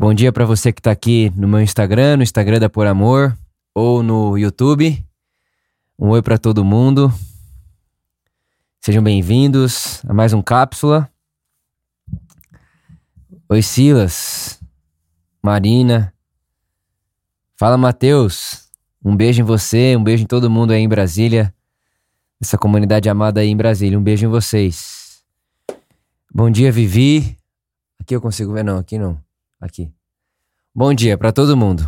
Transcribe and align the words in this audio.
Bom 0.00 0.14
dia 0.14 0.32
para 0.32 0.46
você 0.46 0.72
que 0.72 0.80
está 0.80 0.90
aqui 0.90 1.30
no 1.36 1.46
meu 1.46 1.60
Instagram, 1.60 2.16
no 2.16 2.22
Instagram 2.22 2.58
da 2.58 2.70
Por 2.70 2.86
Amor 2.86 3.36
ou 3.74 4.02
no 4.02 4.38
YouTube. 4.38 5.06
Um 5.98 6.08
oi 6.08 6.22
para 6.22 6.38
todo 6.38 6.64
mundo. 6.64 7.12
Sejam 8.80 9.02
bem-vindos 9.02 10.02
a 10.08 10.14
mais 10.14 10.32
um 10.32 10.40
cápsula. 10.40 11.06
Oi 13.46 13.60
Silas, 13.60 14.58
Marina. 15.42 16.14
Fala 17.58 17.76
Matheus. 17.76 18.70
Um 19.04 19.14
beijo 19.14 19.42
em 19.42 19.44
você, 19.44 19.94
um 19.96 20.02
beijo 20.02 20.22
em 20.22 20.26
todo 20.26 20.48
mundo 20.48 20.70
aí 20.70 20.80
em 20.80 20.88
Brasília. 20.88 21.54
Essa 22.40 22.56
comunidade 22.56 23.06
amada 23.10 23.42
aí 23.42 23.48
em 23.48 23.56
Brasília. 23.56 23.98
Um 23.98 24.02
beijo 24.02 24.24
em 24.24 24.30
vocês. 24.30 25.22
Bom 26.34 26.50
dia, 26.50 26.72
Vivi. 26.72 27.36
Aqui 28.00 28.16
eu 28.16 28.20
consigo 28.22 28.54
ver 28.54 28.64
não, 28.64 28.78
aqui 28.78 28.98
não. 28.98 29.20
Aqui. 29.60 29.92
Bom 30.74 30.94
dia 30.94 31.18
para 31.18 31.32
todo 31.32 31.54
mundo. 31.54 31.86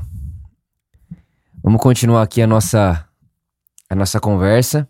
Vamos 1.62 1.80
continuar 1.80 2.22
aqui 2.22 2.42
a 2.42 2.46
nossa 2.46 3.08
a 3.88 3.94
nossa 3.94 4.20
conversa. 4.20 4.86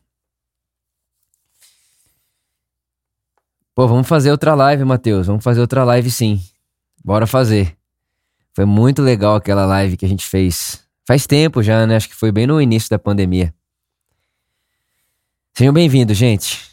Pô, 3.72 3.86
vamos 3.86 4.08
fazer 4.08 4.32
outra 4.32 4.56
live, 4.56 4.84
Matheus. 4.84 5.28
Vamos 5.28 5.44
fazer 5.44 5.60
outra 5.60 5.84
live 5.84 6.10
sim. 6.10 6.42
Bora 7.04 7.24
fazer. 7.24 7.76
Foi 8.52 8.64
muito 8.64 9.00
legal 9.00 9.36
aquela 9.36 9.64
live 9.64 9.96
que 9.96 10.04
a 10.04 10.08
gente 10.08 10.26
fez. 10.26 10.84
Faz 11.06 11.24
tempo 11.24 11.62
já, 11.62 11.86
né? 11.86 11.94
Acho 11.94 12.08
que 12.08 12.16
foi 12.16 12.32
bem 12.32 12.48
no 12.48 12.60
início 12.60 12.90
da 12.90 12.98
pandemia. 12.98 13.54
Sejam 15.54 15.72
bem-vindos, 15.72 16.16
gente. 16.16 16.68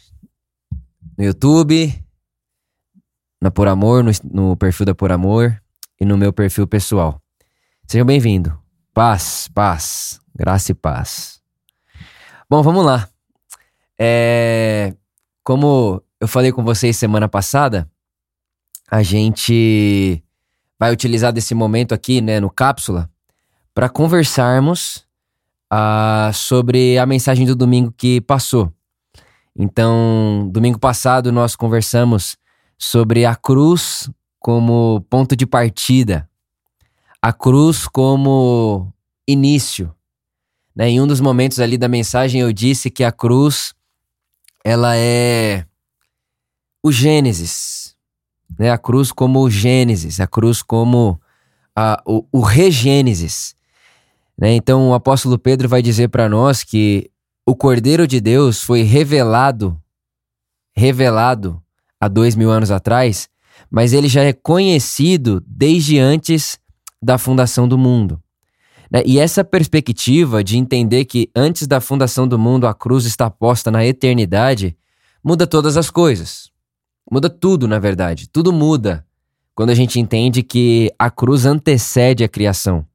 No 1.16 1.24
YouTube, 1.24 2.04
na 3.40 3.50
Por 3.50 3.68
Amor, 3.68 4.02
no, 4.02 4.10
no 4.24 4.56
perfil 4.56 4.86
da 4.86 4.94
Por 4.94 5.12
Amor 5.12 5.59
e 6.00 6.04
no 6.04 6.16
meu 6.16 6.32
perfil 6.32 6.66
pessoal. 6.66 7.20
Sejam 7.86 8.06
bem-vindos. 8.06 8.52
Paz, 8.94 9.48
paz, 9.54 10.18
graça 10.34 10.72
e 10.72 10.74
paz. 10.74 11.40
Bom, 12.48 12.62
vamos 12.62 12.84
lá. 12.84 13.08
É, 13.98 14.94
como 15.44 16.02
eu 16.18 16.26
falei 16.26 16.52
com 16.52 16.64
vocês 16.64 16.96
semana 16.96 17.28
passada, 17.28 17.88
a 18.90 19.02
gente 19.02 20.24
vai 20.78 20.90
utilizar 20.90 21.32
desse 21.32 21.54
momento 21.54 21.94
aqui, 21.94 22.22
né, 22.22 22.40
no 22.40 22.48
cápsula, 22.48 23.10
para 23.74 23.88
conversarmos 23.88 25.06
uh, 25.72 26.32
sobre 26.32 26.98
a 26.98 27.04
mensagem 27.04 27.46
do 27.46 27.54
domingo 27.54 27.92
que 27.92 28.20
passou. 28.22 28.72
Então, 29.54 30.48
domingo 30.50 30.78
passado 30.78 31.30
nós 31.30 31.54
conversamos 31.54 32.36
sobre 32.78 33.26
a 33.26 33.36
cruz 33.36 34.10
como 34.40 35.04
ponto 35.08 35.36
de 35.36 35.46
partida, 35.46 36.28
a 37.22 37.32
cruz 37.32 37.86
como 37.86 38.92
início. 39.28 39.94
Né? 40.74 40.88
Em 40.88 41.00
um 41.00 41.06
dos 41.06 41.20
momentos 41.20 41.60
ali 41.60 41.78
da 41.78 41.86
mensagem 41.86 42.40
eu 42.40 42.52
disse 42.52 42.90
que 42.90 43.04
a 43.04 43.12
cruz 43.12 43.74
ela 44.64 44.96
é 44.96 45.64
o 46.82 46.90
Gênesis, 46.90 47.94
né? 48.58 48.70
A 48.70 48.78
cruz 48.78 49.12
como 49.12 49.40
o 49.40 49.50
Gênesis, 49.50 50.18
a 50.20 50.26
cruz 50.26 50.62
como 50.62 51.20
a, 51.74 52.02
o, 52.06 52.26
o 52.32 52.40
regênesis. 52.40 53.54
Né? 54.36 54.52
Então 54.52 54.90
o 54.90 54.94
apóstolo 54.94 55.38
Pedro 55.38 55.68
vai 55.68 55.80
dizer 55.80 56.08
para 56.08 56.28
nós 56.28 56.62
que 56.62 57.10
o 57.46 57.54
Cordeiro 57.54 58.06
de 58.06 58.20
Deus 58.20 58.62
foi 58.62 58.82
revelado, 58.82 59.80
revelado 60.74 61.62
há 61.98 62.06
dois 62.06 62.36
mil 62.36 62.50
anos 62.50 62.70
atrás, 62.70 63.29
mas 63.70 63.92
ele 63.92 64.08
já 64.08 64.22
é 64.22 64.32
conhecido 64.32 65.42
desde 65.46 65.98
antes 65.98 66.58
da 67.02 67.18
fundação 67.18 67.66
do 67.66 67.76
mundo. 67.76 68.22
Né? 68.90 69.02
E 69.06 69.18
essa 69.18 69.44
perspectiva 69.44 70.42
de 70.42 70.58
entender 70.58 71.04
que 71.04 71.30
antes 71.34 71.66
da 71.66 71.80
fundação 71.80 72.26
do 72.26 72.38
mundo 72.38 72.66
a 72.66 72.74
cruz 72.74 73.04
está 73.04 73.30
posta 73.30 73.70
na 73.70 73.84
eternidade 73.84 74.76
muda 75.22 75.46
todas 75.46 75.76
as 75.76 75.90
coisas. 75.90 76.50
Muda 77.10 77.28
tudo, 77.28 77.66
na 77.66 77.78
verdade. 77.78 78.28
Tudo 78.28 78.52
muda 78.52 79.04
quando 79.54 79.70
a 79.70 79.74
gente 79.74 79.98
entende 79.98 80.42
que 80.42 80.92
a 80.98 81.10
cruz 81.10 81.44
antecede 81.44 82.24
a 82.24 82.28
criação. 82.28 82.86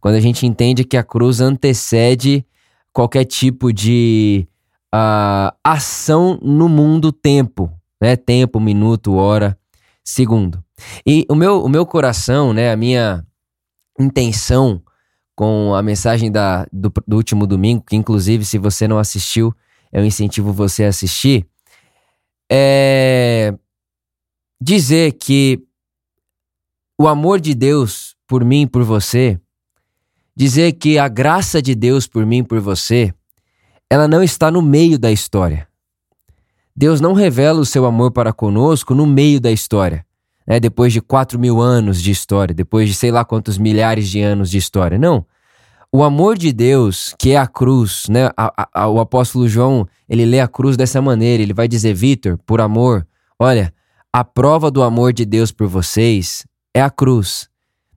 Quando 0.00 0.14
a 0.14 0.20
gente 0.20 0.46
entende 0.46 0.84
que 0.84 0.96
a 0.96 1.02
cruz 1.02 1.40
antecede 1.40 2.44
qualquer 2.92 3.24
tipo 3.24 3.72
de 3.72 4.46
uh, 4.94 5.54
ação 5.62 6.38
no 6.42 6.68
mundo 6.68 7.12
tempo, 7.12 7.70
né? 8.00 8.16
Tempo, 8.16 8.60
minuto, 8.60 9.14
hora, 9.14 9.57
segundo. 10.08 10.64
E 11.06 11.26
o 11.28 11.34
meu, 11.34 11.62
o 11.62 11.68
meu 11.68 11.84
coração, 11.84 12.54
né? 12.54 12.72
A 12.72 12.76
minha 12.76 13.26
intenção 14.00 14.82
com 15.36 15.74
a 15.74 15.82
mensagem 15.82 16.32
da, 16.32 16.66
do, 16.72 16.90
do 17.06 17.16
último 17.16 17.46
domingo, 17.46 17.84
que 17.86 17.94
inclusive, 17.94 18.44
se 18.44 18.56
você 18.56 18.88
não 18.88 18.98
assistiu, 18.98 19.54
eu 19.92 20.04
incentivo 20.04 20.50
você 20.52 20.84
a 20.84 20.88
assistir, 20.88 21.46
é 22.50 23.54
dizer 24.60 25.12
que 25.12 25.62
o 26.98 27.06
amor 27.06 27.38
de 27.38 27.54
Deus 27.54 28.16
por 28.26 28.44
mim 28.44 28.62
e 28.62 28.66
por 28.66 28.82
você, 28.82 29.38
dizer 30.34 30.72
que 30.72 30.98
a 30.98 31.06
graça 31.06 31.60
de 31.60 31.74
Deus 31.74 32.06
por 32.08 32.24
mim 32.24 32.38
e 32.38 32.44
por 32.44 32.60
você, 32.60 33.12
ela 33.90 34.08
não 34.08 34.22
está 34.22 34.50
no 34.50 34.62
meio 34.62 34.98
da 34.98 35.12
história. 35.12 35.68
Deus 36.78 37.00
não 37.00 37.12
revela 37.12 37.60
o 37.60 37.66
seu 37.66 37.84
amor 37.84 38.12
para 38.12 38.32
conosco 38.32 38.94
no 38.94 39.06
meio 39.06 39.40
da 39.40 39.50
história 39.50 40.06
né, 40.48 40.58
depois 40.58 40.94
de 40.94 41.02
quatro 41.02 41.38
mil 41.38 41.60
anos 41.60 42.00
de 42.00 42.10
história, 42.10 42.54
depois 42.54 42.88
de 42.88 42.94
sei 42.94 43.10
lá 43.10 43.22
quantos 43.22 43.58
milhares 43.58 44.08
de 44.08 44.22
anos 44.22 44.50
de 44.50 44.56
história. 44.56 44.98
Não. 44.98 45.26
O 45.92 46.02
amor 46.02 46.38
de 46.38 46.52
Deus, 46.52 47.14
que 47.18 47.32
é 47.32 47.36
a 47.36 47.46
cruz, 47.46 48.04
né? 48.08 48.30
A, 48.36 48.68
a, 48.72 48.88
o 48.88 48.98
apóstolo 48.98 49.46
João, 49.46 49.86
ele 50.08 50.24
lê 50.24 50.40
a 50.40 50.48
cruz 50.48 50.76
dessa 50.76 51.02
maneira. 51.02 51.42
Ele 51.42 51.52
vai 51.52 51.68
dizer, 51.68 51.94
Vitor, 51.94 52.38
por 52.46 52.60
amor, 52.60 53.06
olha, 53.38 53.72
a 54.12 54.24
prova 54.24 54.70
do 54.70 54.82
amor 54.82 55.12
de 55.12 55.26
Deus 55.26 55.52
por 55.52 55.66
vocês 55.66 56.46
é 56.74 56.80
a 56.80 56.90
cruz. 56.90 57.48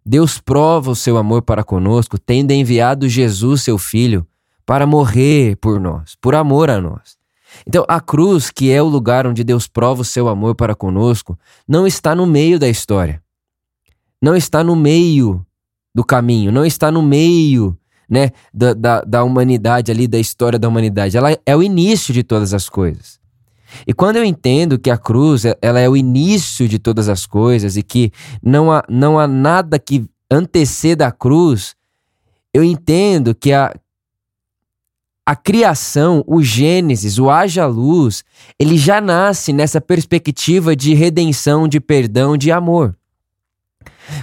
Deus 0.05 0.39
prova 0.39 0.91
o 0.91 0.95
seu 0.95 1.17
amor 1.17 1.41
para 1.41 1.63
conosco, 1.63 2.17
tendo 2.17 2.51
enviado 2.51 3.07
Jesus, 3.07 3.61
seu 3.61 3.77
filho, 3.77 4.25
para 4.65 4.85
morrer 4.85 5.55
por 5.57 5.79
nós, 5.79 6.15
por 6.19 6.33
amor 6.33 6.69
a 6.69 6.81
nós. 6.81 7.20
Então, 7.67 7.85
a 7.87 7.99
cruz, 7.99 8.49
que 8.49 8.71
é 8.71 8.81
o 8.81 8.87
lugar 8.87 9.27
onde 9.27 9.43
Deus 9.43 9.67
prova 9.67 10.01
o 10.01 10.05
seu 10.05 10.27
amor 10.27 10.55
para 10.55 10.75
conosco, 10.75 11.37
não 11.67 11.85
está 11.85 12.15
no 12.15 12.25
meio 12.25 12.59
da 12.59 12.67
história. 12.67 13.21
Não 14.21 14.35
está 14.35 14.63
no 14.63 14.75
meio 14.75 15.45
do 15.93 16.03
caminho, 16.03 16.51
não 16.51 16.65
está 16.65 16.91
no 16.91 17.01
meio 17.01 17.77
né, 18.09 18.31
da, 18.53 18.73
da, 18.73 19.01
da 19.01 19.23
humanidade 19.23 19.91
ali, 19.91 20.07
da 20.07 20.19
história 20.19 20.59
da 20.59 20.67
humanidade. 20.67 21.17
Ela 21.17 21.37
é 21.45 21.55
o 21.55 21.63
início 21.63 22.13
de 22.13 22.23
todas 22.23 22.53
as 22.53 22.69
coisas. 22.69 23.19
E 23.87 23.93
quando 23.93 24.17
eu 24.17 24.25
entendo 24.25 24.77
que 24.77 24.89
a 24.89 24.97
cruz 24.97 25.43
ela 25.61 25.79
é 25.79 25.87
o 25.87 25.95
início 25.95 26.67
de 26.67 26.77
todas 26.77 27.07
as 27.07 27.25
coisas 27.25 27.77
e 27.77 27.83
que 27.83 28.11
não 28.43 28.71
há, 28.71 28.83
não 28.89 29.17
há 29.17 29.27
nada 29.27 29.79
que 29.79 30.05
anteceda 30.29 31.07
a 31.07 31.11
cruz, 31.11 31.73
eu 32.53 32.63
entendo 32.63 33.33
que 33.33 33.53
a, 33.53 33.73
a 35.31 35.35
criação, 35.35 36.25
o 36.27 36.43
Gênesis, 36.43 37.17
o 37.17 37.29
haja 37.29 37.65
luz, 37.65 38.21
ele 38.59 38.77
já 38.77 38.99
nasce 38.99 39.53
nessa 39.53 39.79
perspectiva 39.79 40.75
de 40.75 40.93
redenção, 40.93 41.69
de 41.69 41.79
perdão, 41.79 42.35
de 42.35 42.51
amor. 42.51 42.93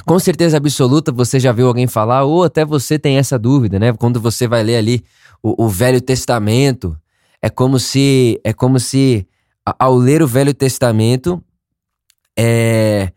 Com 0.04 0.18
certeza 0.18 0.58
absoluta 0.58 1.10
você 1.10 1.40
já 1.40 1.50
viu 1.50 1.66
alguém 1.66 1.86
falar, 1.86 2.24
ou 2.24 2.44
até 2.44 2.62
você 2.62 2.98
tem 2.98 3.16
essa 3.16 3.38
dúvida, 3.38 3.78
né? 3.78 3.90
Quando 3.94 4.20
você 4.20 4.46
vai 4.46 4.62
ler 4.62 4.76
ali 4.76 5.02
o, 5.42 5.64
o 5.64 5.66
Velho 5.70 5.98
Testamento, 5.98 6.94
é 7.40 7.48
como 7.48 7.78
se 7.78 8.38
é 8.44 8.52
como 8.52 8.78
se 8.78 9.26
ao 9.78 9.96
ler 9.96 10.22
o 10.22 10.26
Velho 10.26 10.52
Testamento 10.52 11.42
é, 12.38 13.10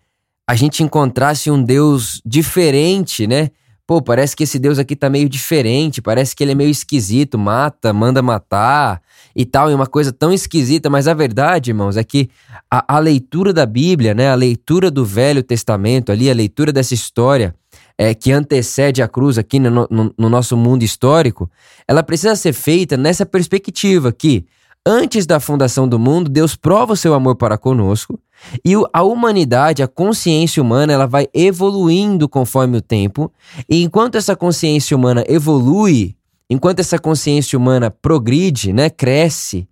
a 0.47 0.55
gente 0.55 0.81
encontrasse 0.81 1.51
um 1.51 1.61
Deus 1.61 2.21
diferente, 2.25 3.27
né? 3.27 3.49
Pô, 3.91 4.01
parece 4.01 4.37
que 4.37 4.43
esse 4.43 4.57
Deus 4.57 4.79
aqui 4.79 4.95
tá 4.95 5.09
meio 5.09 5.27
diferente, 5.27 6.01
parece 6.01 6.33
que 6.33 6.41
ele 6.41 6.53
é 6.53 6.55
meio 6.55 6.69
esquisito, 6.69 7.37
mata, 7.37 7.91
manda 7.91 8.21
matar 8.21 9.01
e 9.35 9.45
tal, 9.45 9.69
e 9.69 9.73
uma 9.73 9.85
coisa 9.85 10.13
tão 10.13 10.31
esquisita, 10.31 10.89
mas 10.89 11.09
a 11.09 11.13
verdade, 11.13 11.71
irmãos, 11.71 11.97
é 11.97 12.03
que 12.05 12.29
a, 12.71 12.95
a 12.95 12.99
leitura 12.99 13.51
da 13.51 13.65
Bíblia, 13.65 14.13
né, 14.13 14.29
a 14.29 14.33
leitura 14.33 14.89
do 14.89 15.03
Velho 15.03 15.43
Testamento 15.43 16.09
ali, 16.09 16.31
a 16.31 16.33
leitura 16.33 16.71
dessa 16.71 16.93
história 16.93 17.53
é, 17.97 18.13
que 18.13 18.31
antecede 18.31 19.01
a 19.01 19.09
cruz 19.09 19.37
aqui 19.37 19.59
no, 19.59 19.85
no, 19.91 20.15
no 20.17 20.29
nosso 20.29 20.55
mundo 20.55 20.83
histórico, 20.83 21.51
ela 21.85 22.01
precisa 22.01 22.33
ser 22.37 22.53
feita 22.53 22.95
nessa 22.95 23.25
perspectiva 23.25 24.13
que 24.13 24.45
Antes 24.83 25.27
da 25.27 25.39
fundação 25.39 25.87
do 25.87 25.99
mundo, 25.99 26.27
Deus 26.27 26.55
prova 26.55 26.93
o 26.93 26.97
seu 26.97 27.13
amor 27.13 27.35
para 27.35 27.55
conosco 27.55 28.19
e 28.65 28.73
a 28.91 29.03
humanidade, 29.03 29.83
a 29.83 29.87
consciência 29.87 30.61
humana, 30.61 30.93
ela 30.93 31.05
vai 31.05 31.27
evoluindo 31.33 32.27
conforme 32.27 32.77
o 32.77 32.81
tempo. 32.81 33.31
E 33.69 33.83
enquanto 33.83 34.15
essa 34.15 34.35
consciência 34.35 34.95
humana 34.95 35.23
evolui, 35.27 36.15
enquanto 36.49 36.79
essa 36.79 36.99
consciência 36.99 37.57
humana 37.57 37.89
progride, 37.89 38.73
né, 38.73 38.89
cresce 38.89 39.67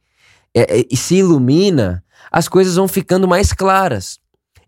é, 0.54 0.80
é, 0.80 0.86
e 0.90 0.96
se 0.96 1.16
ilumina, 1.16 2.04
as 2.32 2.48
coisas 2.48 2.76
vão 2.76 2.88
ficando 2.88 3.28
mais 3.28 3.54
claras. 3.54 4.20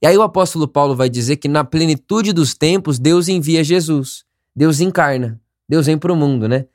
E 0.02 0.08
aí 0.08 0.18
o 0.18 0.24
apóstolo 0.24 0.68
Paulo 0.68 0.96
vai 0.96 1.10
dizer 1.10 1.38
que 1.38 1.48
na 1.48 1.64
plenitude 1.64 2.34
dos 2.34 2.54
tempos 2.54 2.98
Deus 2.98 3.28
envia 3.28 3.64
Jesus. 3.64 4.24
Deus 4.56 4.80
encarna. 4.80 5.40
Deus 5.70 5.86
vem 5.86 5.98
para 5.98 6.12
o 6.12 6.16
mundo, 6.16 6.50
né? 6.50 6.66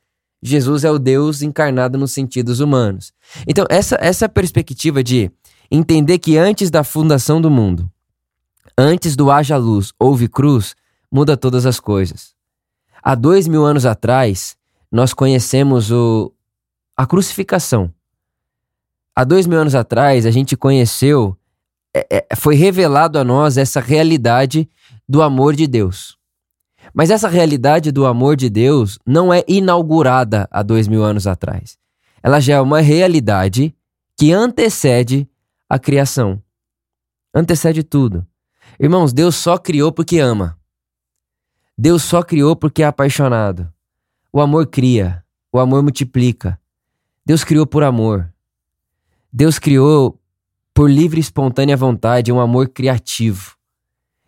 Jesus 0.43 0.85
é 0.85 0.91
o 0.91 0.99
Deus 0.99 1.43
encarnado 1.43 1.99
nos 1.99 2.13
sentidos 2.13 2.61
humanos. 2.61 3.13
Então, 3.47 3.67
essa, 3.69 3.99
essa 4.01 4.29
perspectiva 4.29 5.03
de 5.03 5.31
entender 5.71 6.19
que 6.19 6.37
antes 6.37 6.71
da 6.71 6.85
fundação 6.85 7.41
do 7.41 7.51
mundo, 7.51 7.91
antes 8.77 9.17
do 9.17 9.31
haja 9.31 9.57
luz, 9.57 9.93
houve 9.99 10.29
cruz, 10.29 10.75
muda 11.11 11.37
todas 11.37 11.67
as 11.67 11.81
coisas. 11.81 12.35
Há 13.03 13.15
dois 13.15 13.47
mil 13.47 13.65
anos 13.65 13.87
atrás, 13.87 14.57
nós 14.91 15.13
conhecemos 15.13 15.91
o, 15.91 16.33
a 16.97 17.07
crucificação. 17.07 17.93
Há 19.15 19.25
dois 19.25 19.47
mil 19.47 19.59
anos 19.59 19.75
atrás, 19.75 20.27
a 20.27 20.31
gente 20.31 20.57
conheceu, 20.57 21.37
é, 21.95 22.27
é, 22.31 22.37
foi 22.37 22.55
revelado 22.55 23.19
a 23.19 23.25
nós 23.25 23.57
essa 23.57 23.81
realidade 23.81 24.69
do 25.09 25.23
amor 25.23 25.55
de 25.55 25.67
Deus. 25.67 26.17
Mas 26.93 27.11
essa 27.11 27.29
realidade 27.29 27.91
do 27.91 28.07
amor 28.07 28.37
de 28.37 28.49
Deus 28.49 28.99
não 29.07 29.33
é 29.33 29.45
inaugurada 29.47 30.49
há 30.51 30.63
dois 30.63 30.89
mil 30.89 31.03
anos 31.03 31.27
atrás. 31.27 31.79
Ela 32.23 32.41
já 32.41 32.55
é 32.55 32.61
uma 32.61 32.81
realidade 32.81 33.75
que 34.17 34.33
antecede 34.33 35.29
a 35.69 35.79
criação. 35.79 36.43
Antecede 37.35 37.83
tudo. 37.83 38.27
Irmãos, 38.79 39.13
Deus 39.13 39.37
só 39.37 39.59
criou 39.59 39.93
porque 39.93 40.19
ama. 40.19 40.59
Deus 41.77 42.03
só 42.03 42.23
criou 42.23 42.57
porque 42.57 42.83
é 42.83 42.87
apaixonado. 42.87 43.73
O 44.33 44.41
amor 44.41 44.67
cria, 44.67 45.25
o 45.53 45.59
amor 45.59 45.83
multiplica. 45.83 46.59
Deus 47.25 47.45
criou 47.45 47.67
por 47.67 47.83
amor. 47.83 48.33
Deus 49.33 49.59
criou 49.59 50.19
por 50.73 50.91
livre 50.91 51.19
e 51.19 51.21
espontânea 51.21 51.77
vontade 51.77 52.33
um 52.33 52.41
amor 52.41 52.69
criativo. 52.69 53.57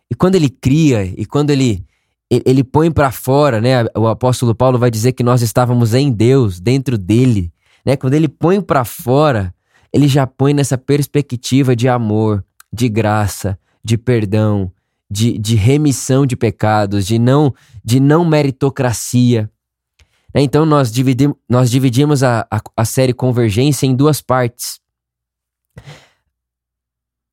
E 0.09 0.15
quando 0.15 0.35
ele 0.35 0.49
cria 0.49 1.03
e 1.03 1.25
quando 1.25 1.51
ele 1.51 1.85
ele 2.29 2.63
põe 2.63 2.91
para 2.91 3.11
fora, 3.11 3.59
né? 3.59 3.85
O 3.97 4.07
apóstolo 4.07 4.53
Paulo 4.53 4.77
vai 4.77 4.91
dizer 4.91 5.13
que 5.13 5.23
nós 5.23 5.41
estávamos 5.41 5.95
em 5.95 6.11
Deus, 6.11 6.59
dentro 6.59 6.95
dele, 6.95 7.51
né? 7.83 7.97
Quando 7.97 8.13
ele 8.13 8.27
põe 8.27 8.61
para 8.61 8.85
fora, 8.85 9.53
ele 9.93 10.07
já 10.07 10.25
põe 10.27 10.53
nessa 10.53 10.77
perspectiva 10.77 11.75
de 11.75 11.87
amor, 11.87 12.43
de 12.71 12.87
graça, 12.87 13.59
de 13.83 13.97
perdão, 13.97 14.71
de, 15.09 15.37
de 15.37 15.55
remissão 15.55 16.25
de 16.25 16.35
pecados, 16.35 17.05
de 17.05 17.17
não, 17.17 17.53
de 17.83 17.99
não 17.99 18.23
meritocracia. 18.23 19.49
Né? 20.33 20.41
Então 20.41 20.65
nós, 20.65 20.91
dividim, 20.91 21.33
nós 21.49 21.71
dividimos 21.71 22.23
a, 22.23 22.47
a, 22.51 22.61
a 22.77 22.85
série 22.85 23.13
Convergência 23.13 23.85
em 23.85 23.95
duas 23.95 24.21
partes. 24.21 24.79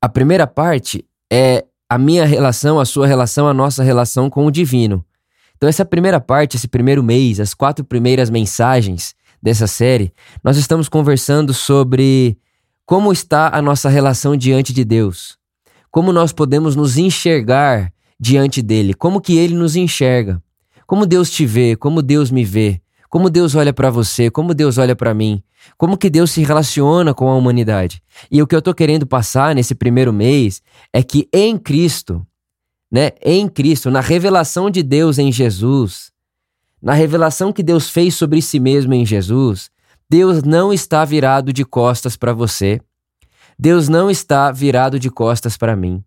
A 0.00 0.08
primeira 0.08 0.46
parte 0.46 1.04
é 1.30 1.64
a 1.88 1.98
minha 1.98 2.24
relação, 2.24 2.80
a 2.80 2.84
sua 2.84 3.06
relação, 3.06 3.46
a 3.46 3.54
nossa 3.54 3.82
relação 3.82 4.28
com 4.28 4.46
o 4.46 4.50
divino. 4.50 5.04
Então, 5.56 5.68
essa 5.68 5.84
primeira 5.84 6.20
parte, 6.20 6.56
esse 6.56 6.68
primeiro 6.68 7.02
mês, 7.02 7.40
as 7.40 7.54
quatro 7.54 7.84
primeiras 7.84 8.28
mensagens 8.28 9.14
dessa 9.42 9.66
série, 9.66 10.12
nós 10.44 10.56
estamos 10.56 10.88
conversando 10.88 11.54
sobre 11.54 12.36
como 12.86 13.12
está 13.12 13.50
a 13.52 13.60
nossa 13.60 13.88
relação 13.88 14.36
diante 14.36 14.72
de 14.72 14.84
Deus, 14.84 15.36
como 15.90 16.12
nós 16.12 16.32
podemos 16.32 16.76
nos 16.76 16.96
enxergar 16.96 17.92
diante 18.18 18.62
dele, 18.62 18.94
como 18.94 19.20
que 19.20 19.36
ele 19.36 19.56
nos 19.56 19.74
enxerga, 19.74 20.40
como 20.86 21.04
Deus 21.04 21.28
te 21.28 21.44
vê, 21.44 21.74
como 21.74 22.00
Deus 22.00 22.30
me 22.30 22.44
vê, 22.44 22.80
como 23.10 23.28
Deus 23.28 23.56
olha 23.56 23.72
para 23.72 23.90
você, 23.90 24.30
como 24.30 24.54
Deus 24.54 24.78
olha 24.78 24.94
para 24.94 25.12
mim, 25.12 25.42
como 25.76 25.98
que 25.98 26.08
Deus 26.08 26.30
se 26.30 26.44
relaciona 26.44 27.12
com 27.12 27.28
a 27.28 27.34
humanidade. 27.34 28.00
E 28.30 28.40
o 28.40 28.46
que 28.46 28.54
eu 28.54 28.62
tô 28.62 28.72
querendo 28.72 29.04
passar 29.04 29.52
nesse 29.52 29.74
primeiro 29.74 30.12
mês 30.12 30.62
é 30.92 31.02
que 31.02 31.28
em 31.32 31.58
Cristo, 31.58 32.24
né, 32.88 33.10
em 33.20 33.48
Cristo, 33.48 33.90
na 33.90 34.00
revelação 34.00 34.70
de 34.70 34.84
Deus 34.84 35.18
em 35.18 35.32
Jesus, 35.32 36.12
na 36.80 36.94
revelação 36.94 37.52
que 37.52 37.64
Deus 37.64 37.90
fez 37.90 38.14
sobre 38.14 38.40
si 38.40 38.60
mesmo 38.60 38.94
em 38.94 39.04
Jesus, 39.04 39.70
Deus 40.08 40.42
não 40.42 40.72
está 40.72 41.04
virado 41.04 41.52
de 41.52 41.64
costas 41.64 42.16
para 42.16 42.32
você. 42.32 42.80
Deus 43.58 43.88
não 43.88 44.10
está 44.10 44.52
virado 44.52 44.98
de 44.98 45.10
costas 45.10 45.56
para 45.56 45.74
mim. 45.74 46.04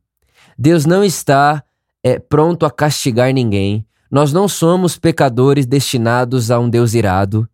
Deus 0.58 0.86
não 0.86 1.04
está 1.04 1.64
é, 2.04 2.20
pronto 2.20 2.66
a 2.66 2.72
castigar 2.72 3.34
ninguém. 3.34 3.86
Nós 4.10 4.32
não 4.32 4.48
somos 4.48 4.98
pecadores 4.98 5.66
destinados 5.66 6.50
a 6.50 6.60
um 6.60 6.70
Deus 6.70 6.94
irado. 6.94 7.48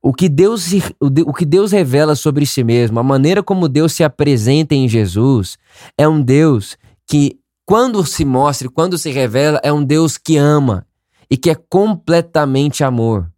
O 0.00 0.12
que 0.12 0.28
Deus, 0.28 0.68
o 1.00 1.32
que 1.32 1.44
Deus 1.44 1.70
revela 1.70 2.16
sobre 2.16 2.44
si 2.44 2.64
mesmo, 2.64 2.98
a 2.98 3.04
maneira 3.04 3.42
como 3.42 3.68
Deus 3.68 3.92
se 3.92 4.02
apresenta 4.02 4.74
em 4.74 4.88
Jesus, 4.88 5.56
é 5.96 6.08
um 6.08 6.20
Deus 6.20 6.76
que, 7.06 7.38
quando 7.64 8.04
se 8.04 8.24
mostra, 8.24 8.68
quando 8.68 8.98
se 8.98 9.10
revela, 9.10 9.60
é 9.62 9.72
um 9.72 9.84
Deus 9.84 10.18
que 10.18 10.36
ama 10.36 10.84
e 11.30 11.36
que 11.36 11.50
é 11.50 11.54
completamente 11.54 12.82
amor, 12.82 13.31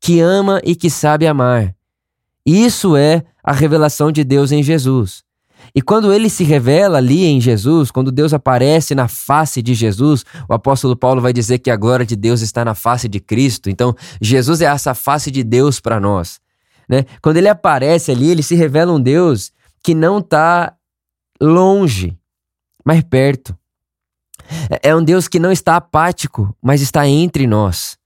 que 0.00 0.20
ama 0.20 0.60
e 0.64 0.74
que 0.74 0.90
sabe 0.90 1.26
amar. 1.26 1.74
Isso 2.44 2.96
é 2.96 3.24
a 3.42 3.52
revelação 3.52 4.10
de 4.10 4.24
Deus 4.24 4.52
em 4.52 4.62
Jesus. 4.62 5.22
E 5.74 5.82
quando 5.82 6.12
ele 6.12 6.30
se 6.30 6.44
revela 6.44 6.98
ali 6.98 7.24
em 7.24 7.40
Jesus, 7.40 7.90
quando 7.90 8.10
Deus 8.10 8.32
aparece 8.32 8.94
na 8.94 9.06
face 9.06 9.60
de 9.60 9.74
Jesus, 9.74 10.24
o 10.48 10.54
apóstolo 10.54 10.96
Paulo 10.96 11.20
vai 11.20 11.32
dizer 11.32 11.58
que 11.58 11.70
a 11.70 11.76
glória 11.76 12.06
de 12.06 12.16
Deus 12.16 12.40
está 12.40 12.64
na 12.64 12.74
face 12.74 13.08
de 13.08 13.20
Cristo. 13.20 13.68
Então, 13.68 13.94
Jesus 14.20 14.60
é 14.60 14.64
essa 14.64 14.94
face 14.94 15.30
de 15.30 15.44
Deus 15.44 15.78
para 15.80 16.00
nós. 16.00 16.40
Né? 16.88 17.04
Quando 17.20 17.36
ele 17.36 17.48
aparece 17.48 18.10
ali, 18.10 18.30
ele 18.30 18.42
se 18.42 18.54
revela 18.54 18.92
um 18.92 19.00
Deus 19.00 19.52
que 19.82 19.94
não 19.94 20.18
está 20.18 20.74
longe, 21.40 22.16
mas 22.84 23.02
perto. 23.02 23.56
É, 24.70 24.90
é 24.90 24.96
um 24.96 25.04
Deus 25.04 25.28
que 25.28 25.38
não 25.38 25.52
está 25.52 25.76
apático, 25.76 26.56
mas 26.62 26.80
está 26.80 27.06
entre 27.06 27.46
nós. 27.46 27.98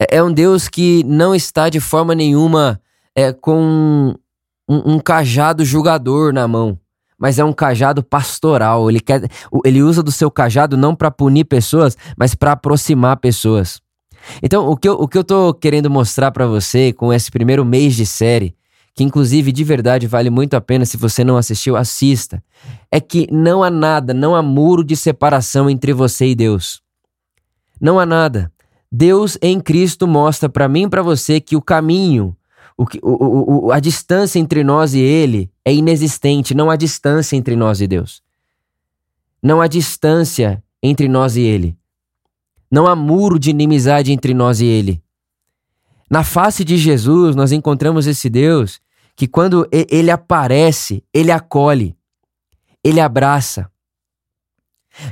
É, 0.00 0.16
é 0.16 0.22
um 0.22 0.32
Deus 0.32 0.68
que 0.68 1.02
não 1.04 1.34
está 1.34 1.68
de 1.68 1.80
forma 1.80 2.14
nenhuma 2.14 2.80
é, 3.14 3.32
com 3.32 4.14
um, 4.68 4.94
um 4.94 4.98
cajado 4.98 5.64
julgador 5.64 6.32
na 6.32 6.46
mão 6.46 6.78
mas 7.18 7.38
é 7.38 7.44
um 7.44 7.52
cajado 7.52 8.02
pastoral. 8.02 8.88
Ele 8.88 9.00
quer, 9.00 9.28
ele 9.64 9.82
usa 9.82 10.02
do 10.02 10.12
seu 10.12 10.30
cajado 10.30 10.76
não 10.76 10.94
para 10.94 11.10
punir 11.10 11.44
pessoas, 11.44 11.96
mas 12.16 12.34
para 12.34 12.52
aproximar 12.52 13.16
pessoas. 13.16 13.80
Então, 14.42 14.68
o 14.68 14.76
que 14.76 14.88
eu, 14.88 14.94
o 14.94 15.08
que 15.08 15.18
eu 15.18 15.24
tô 15.24 15.52
querendo 15.52 15.90
mostrar 15.90 16.30
para 16.30 16.46
você 16.46 16.92
com 16.92 17.12
esse 17.12 17.30
primeiro 17.30 17.64
mês 17.64 17.96
de 17.96 18.06
série, 18.06 18.54
que 18.94 19.02
inclusive 19.02 19.50
de 19.50 19.64
verdade 19.64 20.06
vale 20.06 20.30
muito 20.30 20.54
a 20.54 20.60
pena 20.60 20.84
se 20.84 20.96
você 20.96 21.24
não 21.24 21.36
assistiu, 21.36 21.76
assista, 21.76 22.42
é 22.90 23.00
que 23.00 23.26
não 23.32 23.62
há 23.62 23.70
nada, 23.70 24.12
não 24.14 24.34
há 24.34 24.42
muro 24.42 24.84
de 24.84 24.96
separação 24.96 25.68
entre 25.68 25.92
você 25.92 26.28
e 26.28 26.34
Deus. 26.34 26.80
Não 27.80 27.98
há 27.98 28.06
nada. 28.06 28.52
Deus 28.90 29.36
em 29.42 29.60
Cristo 29.60 30.06
mostra 30.06 30.48
para 30.48 30.68
mim 30.68 30.84
e 30.84 30.88
para 30.88 31.02
você 31.02 31.40
que 31.40 31.56
o 31.56 31.62
caminho, 31.62 32.36
o, 32.76 32.84
o, 33.02 33.66
o, 33.66 33.72
a 33.72 33.80
distância 33.80 34.38
entre 34.38 34.64
nós 34.64 34.94
e 34.94 35.00
Ele 35.00 35.50
é 35.64 35.72
inexistente. 35.72 36.54
Não 36.54 36.70
há 36.70 36.76
distância 36.76 37.36
entre 37.36 37.54
nós 37.54 37.80
e 37.80 37.86
Deus. 37.86 38.22
Não 39.42 39.60
há 39.60 39.66
distância 39.66 40.62
entre 40.82 41.08
nós 41.08 41.36
e 41.36 41.42
Ele. 41.42 41.76
Não 42.70 42.86
há 42.86 42.96
muro 42.96 43.38
de 43.38 43.50
inimizade 43.50 44.12
entre 44.12 44.32
nós 44.32 44.60
e 44.60 44.66
Ele. 44.66 45.02
Na 46.10 46.24
face 46.24 46.64
de 46.64 46.78
Jesus, 46.78 47.36
nós 47.36 47.52
encontramos 47.52 48.06
esse 48.06 48.30
Deus 48.30 48.80
que, 49.14 49.28
quando 49.28 49.68
Ele 49.70 50.10
aparece, 50.10 51.04
Ele 51.12 51.30
acolhe, 51.30 51.94
Ele 52.82 53.00
abraça. 53.00 53.70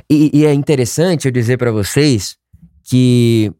E, 0.09 0.31
e 0.33 0.45
é 0.45 0.53
interessante 0.53 1.25
eu 1.25 1.31
dizer 1.31 1.57
para 1.57 1.71
vocês 1.71 2.37
que 2.83 3.53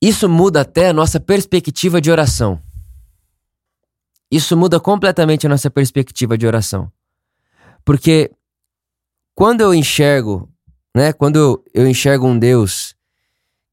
isso 0.00 0.28
muda 0.28 0.60
até 0.60 0.88
a 0.88 0.92
nossa 0.92 1.18
perspectiva 1.18 2.00
de 2.00 2.10
oração. 2.10 2.60
Isso 4.30 4.56
muda 4.56 4.78
completamente 4.78 5.46
a 5.46 5.48
nossa 5.48 5.70
perspectiva 5.70 6.38
de 6.38 6.46
oração. 6.46 6.90
Porque 7.84 8.30
quando 9.34 9.60
eu 9.60 9.74
enxergo, 9.74 10.48
né, 10.94 11.12
quando 11.12 11.64
eu 11.74 11.88
enxergo 11.88 12.26
um 12.26 12.38
Deus 12.38 12.94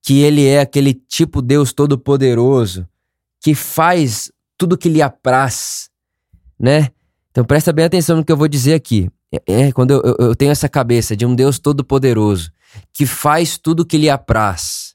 que 0.02 0.22
ele 0.22 0.46
é 0.46 0.60
aquele 0.60 0.94
tipo 0.94 1.42
Deus 1.42 1.74
todo 1.74 1.98
poderoso, 1.98 2.88
que 3.42 3.54
faz 3.54 4.32
tudo 4.58 4.78
que 4.78 4.88
lhe 4.88 5.02
apraz, 5.02 5.90
né? 6.60 6.90
Então 7.32 7.44
presta 7.44 7.74
bem 7.74 7.86
atenção 7.86 8.18
no 8.18 8.24
que 8.24 8.32
eu 8.32 8.38
vou 8.38 8.48
dizer 8.48 8.76
aqui. 8.76 9.10
É, 9.32 9.68
é 9.68 9.72
quando 9.72 9.92
eu, 9.92 10.02
eu, 10.02 10.16
eu 10.28 10.36
tenho 10.36 10.52
essa 10.52 10.70
cabeça 10.70 11.16
de 11.16 11.26
um 11.26 11.36
Deus 11.36 11.60
todo 11.60 11.84
poderoso, 11.84 12.52
que 12.94 13.06
faz 13.06 13.58
tudo 13.58 13.86
que 13.86 13.98
lhe 13.98 14.10
apraz 14.10 14.95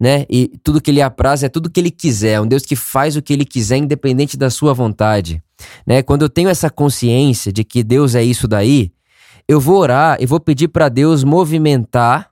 né? 0.00 0.24
E 0.30 0.48
tudo 0.64 0.80
que 0.80 0.90
ele 0.90 1.02
apraz 1.02 1.42
é 1.42 1.48
tudo 1.48 1.68
que 1.68 1.78
ele 1.78 1.90
quiser, 1.90 2.32
é 2.32 2.40
um 2.40 2.46
Deus 2.46 2.64
que 2.64 2.74
faz 2.74 3.16
o 3.16 3.22
que 3.22 3.34
ele 3.34 3.44
quiser 3.44 3.76
independente 3.76 4.34
da 4.34 4.48
sua 4.48 4.72
vontade, 4.72 5.42
né? 5.86 6.02
Quando 6.02 6.22
eu 6.22 6.30
tenho 6.30 6.48
essa 6.48 6.70
consciência 6.70 7.52
de 7.52 7.62
que 7.62 7.82
Deus 7.84 8.14
é 8.14 8.24
isso 8.24 8.48
daí, 8.48 8.90
eu 9.46 9.60
vou 9.60 9.76
orar 9.78 10.16
e 10.18 10.24
vou 10.24 10.40
pedir 10.40 10.68
para 10.68 10.88
Deus 10.88 11.22
movimentar 11.22 12.30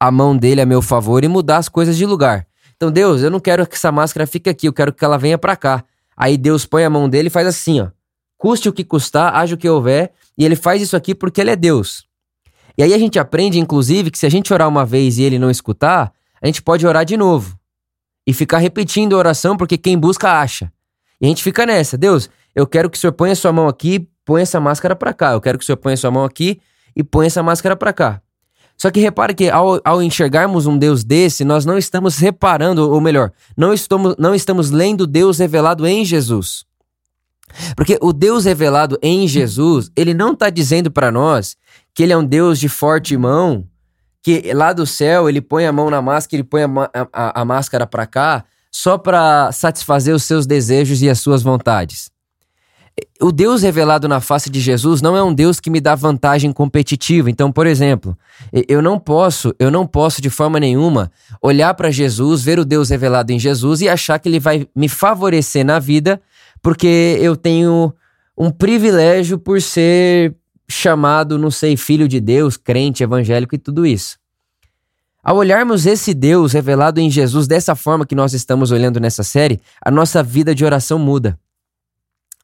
a 0.00 0.10
mão 0.10 0.36
dele 0.36 0.60
a 0.62 0.66
meu 0.66 0.80
favor 0.80 1.22
e 1.22 1.28
mudar 1.28 1.58
as 1.58 1.68
coisas 1.68 1.96
de 1.96 2.06
lugar. 2.06 2.46
Então, 2.76 2.90
Deus, 2.90 3.22
eu 3.22 3.30
não 3.30 3.40
quero 3.40 3.66
que 3.66 3.74
essa 3.74 3.90
máscara 3.90 4.26
fique 4.26 4.48
aqui, 4.48 4.68
eu 4.68 4.72
quero 4.72 4.92
que 4.92 5.04
ela 5.04 5.18
venha 5.18 5.36
para 5.36 5.56
cá. 5.56 5.84
Aí 6.16 6.36
Deus 6.36 6.64
põe 6.64 6.84
a 6.84 6.90
mão 6.90 7.08
dele 7.08 7.28
e 7.28 7.30
faz 7.30 7.46
assim, 7.46 7.80
ó. 7.80 7.88
custe 8.38 8.68
o 8.68 8.72
que 8.72 8.84
custar, 8.84 9.34
haja 9.34 9.54
o 9.54 9.58
que 9.58 9.68
houver, 9.68 10.12
e 10.36 10.44
ele 10.44 10.56
faz 10.56 10.80
isso 10.80 10.96
aqui 10.96 11.14
porque 11.14 11.40
ele 11.40 11.50
é 11.50 11.56
Deus. 11.56 12.06
E 12.78 12.82
aí 12.82 12.92
a 12.92 12.98
gente 12.98 13.18
aprende, 13.18 13.58
inclusive, 13.58 14.10
que 14.10 14.18
se 14.18 14.26
a 14.26 14.30
gente 14.30 14.52
orar 14.52 14.68
uma 14.68 14.84
vez 14.84 15.18
e 15.18 15.22
ele 15.22 15.38
não 15.38 15.50
escutar, 15.50 16.12
a 16.40 16.46
gente 16.46 16.62
pode 16.62 16.86
orar 16.86 17.04
de 17.04 17.16
novo. 17.16 17.58
E 18.26 18.32
ficar 18.32 18.58
repetindo 18.58 19.14
a 19.14 19.18
oração, 19.18 19.56
porque 19.56 19.78
quem 19.78 19.98
busca 19.98 20.40
acha. 20.40 20.72
E 21.20 21.26
a 21.26 21.28
gente 21.28 21.42
fica 21.42 21.64
nessa, 21.64 21.96
Deus, 21.96 22.28
eu 22.54 22.66
quero 22.66 22.90
que 22.90 22.96
o 22.96 23.00
Senhor 23.00 23.12
ponha 23.12 23.34
sua 23.34 23.52
mão 23.52 23.68
aqui, 23.68 24.08
ponha 24.24 24.42
essa 24.42 24.60
máscara 24.60 24.96
para 24.96 25.14
cá. 25.14 25.32
Eu 25.32 25.40
quero 25.40 25.58
que 25.58 25.64
o 25.64 25.66
Senhor 25.66 25.76
ponha 25.76 25.96
sua 25.96 26.10
mão 26.10 26.24
aqui 26.24 26.60
e 26.94 27.04
ponha 27.04 27.26
essa 27.26 27.42
máscara 27.42 27.76
para 27.76 27.92
cá. 27.92 28.20
Só 28.76 28.90
que 28.90 29.00
repare 29.00 29.34
que 29.34 29.48
ao, 29.48 29.80
ao, 29.84 30.02
enxergarmos 30.02 30.66
um 30.66 30.76
Deus 30.76 31.02
desse, 31.02 31.44
nós 31.44 31.64
não 31.64 31.78
estamos 31.78 32.18
reparando, 32.18 32.90
ou 32.90 33.00
melhor, 33.00 33.32
não 33.56 33.72
estamos, 33.72 34.14
não 34.18 34.34
estamos 34.34 34.70
lendo 34.70 35.06
Deus 35.06 35.38
revelado 35.38 35.86
em 35.86 36.04
Jesus. 36.04 36.64
Porque 37.74 37.98
o 38.02 38.12
Deus 38.12 38.44
revelado 38.44 38.98
em 39.00 39.26
Jesus, 39.26 39.90
ele 39.96 40.12
não 40.12 40.32
está 40.32 40.50
dizendo 40.50 40.90
para 40.90 41.10
nós 41.10 41.56
que 41.94 42.02
ele 42.02 42.12
é 42.12 42.16
um 42.16 42.24
Deus 42.24 42.58
de 42.58 42.68
forte 42.68 43.16
mão, 43.16 43.66
que 44.26 44.52
lá 44.52 44.72
do 44.72 44.84
céu 44.84 45.28
ele 45.28 45.40
põe 45.40 45.66
a 45.66 45.72
mão 45.72 45.88
na 45.88 46.02
máscara, 46.02 46.40
ele 46.40 46.48
põe 46.48 46.64
a, 46.64 46.68
a, 47.12 47.42
a 47.42 47.44
máscara 47.44 47.86
para 47.86 48.04
cá, 48.06 48.44
só 48.72 48.98
para 48.98 49.52
satisfazer 49.52 50.12
os 50.12 50.24
seus 50.24 50.48
desejos 50.48 51.00
e 51.00 51.08
as 51.08 51.20
suas 51.20 51.44
vontades. 51.44 52.10
O 53.22 53.30
Deus 53.30 53.62
revelado 53.62 54.08
na 54.08 54.18
face 54.18 54.50
de 54.50 54.58
Jesus 54.58 55.00
não 55.00 55.16
é 55.16 55.22
um 55.22 55.32
Deus 55.32 55.60
que 55.60 55.70
me 55.70 55.80
dá 55.80 55.94
vantagem 55.94 56.50
competitiva. 56.52 57.30
Então, 57.30 57.52
por 57.52 57.68
exemplo, 57.68 58.18
eu 58.68 58.82
não 58.82 58.98
posso, 58.98 59.54
eu 59.60 59.70
não 59.70 59.86
posso 59.86 60.20
de 60.20 60.28
forma 60.28 60.58
nenhuma 60.58 61.12
olhar 61.40 61.72
para 61.74 61.92
Jesus, 61.92 62.42
ver 62.42 62.58
o 62.58 62.64
Deus 62.64 62.90
revelado 62.90 63.30
em 63.30 63.38
Jesus 63.38 63.80
e 63.80 63.88
achar 63.88 64.18
que 64.18 64.28
ele 64.28 64.40
vai 64.40 64.66
me 64.74 64.88
favorecer 64.88 65.64
na 65.64 65.78
vida 65.78 66.20
porque 66.60 67.16
eu 67.20 67.36
tenho 67.36 67.94
um 68.36 68.50
privilégio 68.50 69.38
por 69.38 69.62
ser 69.62 70.34
chamado, 70.68 71.38
não 71.38 71.50
sei, 71.50 71.76
filho 71.76 72.08
de 72.08 72.20
Deus, 72.20 72.56
crente, 72.56 73.02
evangélico 73.02 73.54
e 73.54 73.58
tudo 73.58 73.86
isso. 73.86 74.18
Ao 75.22 75.36
olharmos 75.36 75.86
esse 75.86 76.14
Deus 76.14 76.52
revelado 76.52 77.00
em 77.00 77.10
Jesus 77.10 77.46
dessa 77.46 77.74
forma 77.74 78.06
que 78.06 78.14
nós 78.14 78.32
estamos 78.32 78.70
olhando 78.70 79.00
nessa 79.00 79.22
série, 79.22 79.60
a 79.84 79.90
nossa 79.90 80.22
vida 80.22 80.54
de 80.54 80.64
oração 80.64 80.98
muda. 80.98 81.38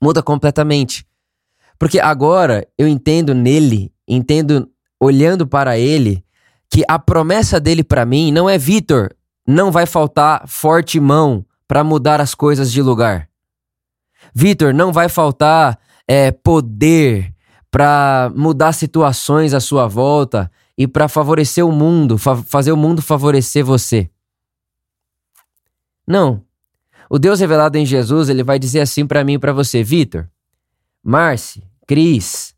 Muda 0.01 0.23
completamente. 0.23 1.07
Porque 1.79 2.01
agora 2.01 2.67
eu 2.77 2.89
entendo 2.89 3.35
nele, 3.35 3.93
entendo 4.07 4.69
olhando 4.99 5.47
para 5.47 5.79
ele, 5.79 6.25
que 6.71 6.83
a 6.89 6.99
promessa 6.99 7.61
dele 7.61 7.85
para 7.85 8.07
mim 8.07 8.33
não 8.33 8.49
é 8.49 8.57
Vitor, 8.57 9.15
não 9.47 9.71
vai 9.71 9.87
faltar 9.87 10.47
forte 10.47 10.99
mão 10.99 11.45
para 11.69 11.85
mudar 11.85 12.21
as 12.21 12.35
coisas 12.35 12.73
de 12.73 12.81
lugar. 12.83 13.29
Vitor, 14.35 14.73
não 14.73 14.93
vai 14.93 15.09
faltar 15.09 15.79
é, 16.07 16.31
poder 16.31 17.32
para 17.73 18.31
mudar 18.37 18.75
situações 18.75 19.55
à 19.55 19.59
sua 19.59 19.89
volta 19.89 20.53
e 20.77 20.87
para 20.87 21.09
favorecer 21.09 21.67
o 21.67 21.73
mundo, 21.73 22.19
fa 22.19 22.37
fazer 22.37 22.71
o 22.71 22.77
mundo 22.77 23.01
favorecer 23.01 23.65
você. 23.65 24.11
Não. 26.07 26.45
O 27.09 27.19
Deus 27.19 27.41
revelado 27.41 27.79
em 27.79 27.87
Jesus, 27.87 28.29
ele 28.29 28.43
vai 28.45 28.59
dizer 28.59 28.81
assim 28.81 29.07
para 29.07 29.25
mim 29.25 29.35
e 29.35 29.39
para 29.39 29.55
você, 29.55 29.83
Vitor, 29.83 30.29
Marci, 31.03 31.67
Cris, 31.87 32.55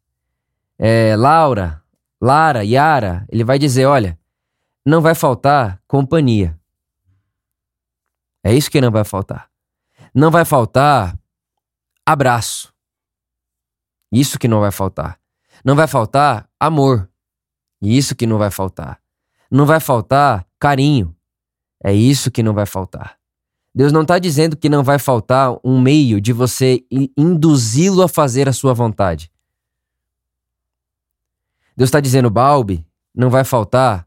é, 0.76 1.14
Laura, 1.16 1.80
Lara, 2.20 2.64
Yara, 2.64 3.24
ele 3.30 3.44
vai 3.44 3.56
dizer, 3.56 3.86
olha, 3.86 4.18
não 4.84 5.00
vai 5.00 5.14
faltar 5.14 5.80
companhia. 5.86 6.58
É 8.42 8.52
isso 8.52 8.70
que 8.70 8.80
não 8.80 8.90
vai 8.90 9.04
faltar. 9.04 9.48
Não 10.12 10.30
vai 10.30 10.44
faltar 10.44 11.16
abraço. 12.04 12.73
Isso 14.14 14.38
que 14.38 14.46
não 14.46 14.60
vai 14.60 14.70
faltar. 14.70 15.18
Não 15.64 15.74
vai 15.74 15.86
faltar 15.86 16.48
amor. 16.58 17.08
Isso 17.82 18.14
que 18.14 18.26
não 18.26 18.38
vai 18.38 18.50
faltar. 18.50 19.00
Não 19.50 19.66
vai 19.66 19.80
faltar 19.80 20.46
carinho. 20.58 21.14
É 21.82 21.92
isso 21.92 22.30
que 22.30 22.42
não 22.42 22.54
vai 22.54 22.66
faltar. 22.66 23.18
Deus 23.74 23.92
não 23.92 24.02
está 24.02 24.18
dizendo 24.18 24.56
que 24.56 24.68
não 24.68 24.84
vai 24.84 24.98
faltar 24.98 25.56
um 25.64 25.80
meio 25.80 26.20
de 26.20 26.32
você 26.32 26.84
induzi-lo 27.16 28.02
a 28.02 28.08
fazer 28.08 28.48
a 28.48 28.52
sua 28.52 28.72
vontade. 28.72 29.30
Deus 31.76 31.88
está 31.88 31.98
dizendo, 31.98 32.30
Balbi, 32.30 32.86
não 33.12 33.30
vai 33.30 33.42
faltar 33.42 34.06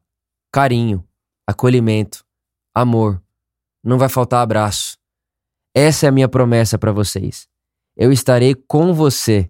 carinho, 0.52 1.06
acolhimento, 1.46 2.26
amor. 2.74 3.22
Não 3.84 3.98
vai 3.98 4.08
faltar 4.08 4.42
abraço. 4.42 4.98
Essa 5.76 6.06
é 6.06 6.10
a 6.10 6.12
minha 6.14 6.30
promessa 6.30 6.78
para 6.78 6.94
vocês 6.94 7.48
eu 7.98 8.12
estarei 8.12 8.54
com 8.54 8.94
você 8.94 9.50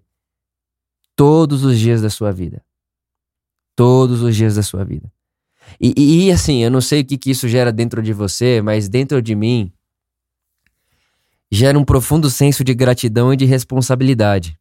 todos 1.17 1.63
os 1.65 1.77
dias 1.79 2.01
da 2.01 2.09
sua 2.11 2.31
vida. 2.31 2.63
Todos 3.75 4.21
os 4.21 4.35
dias 4.35 4.55
da 4.55 4.63
sua 4.63 4.85
vida. 4.85 5.11
E, 5.81 5.93
e, 5.97 6.25
e 6.25 6.31
assim, 6.31 6.63
eu 6.63 6.71
não 6.71 6.79
sei 6.79 7.01
o 7.01 7.05
que, 7.05 7.17
que 7.17 7.31
isso 7.31 7.49
gera 7.49 7.71
dentro 7.71 8.01
de 8.01 8.13
você, 8.13 8.61
mas 8.61 8.87
dentro 8.87 9.21
de 9.21 9.35
mim 9.35 9.73
gera 11.51 11.77
um 11.77 11.83
profundo 11.83 12.29
senso 12.29 12.63
de 12.63 12.73
gratidão 12.73 13.33
e 13.33 13.35
de 13.35 13.45
responsabilidade. 13.45 14.57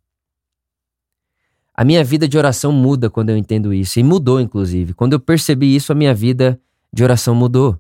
A 1.75 1.85
minha 1.85 2.03
vida 2.03 2.27
de 2.27 2.39
oração 2.39 2.73
muda 2.73 3.11
quando 3.11 3.31
eu 3.31 3.37
entendo 3.37 3.73
isso, 3.75 4.01
e 4.01 4.03
mudou 4.03 4.41
inclusive. 4.41 4.95
Quando 4.95 5.13
eu 5.13 5.21
percebi 5.21 5.77
isso, 5.77 5.93
a 5.93 5.95
minha 5.95 6.15
vida 6.15 6.59
de 6.91 7.05
oração 7.05 7.35
mudou. 7.35 7.79